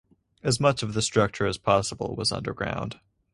[0.41, 2.99] As much of the structure as possible was underground.